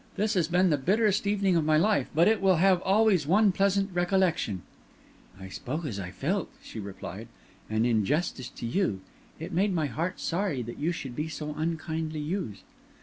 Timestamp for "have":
2.55-2.81